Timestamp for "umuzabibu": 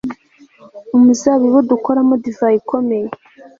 0.95-1.59